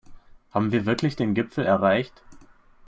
[0.49, 2.23] Haben wir wirklich den Gipfel erreicht?